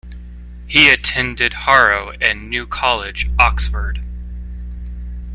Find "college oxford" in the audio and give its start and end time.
2.65-4.01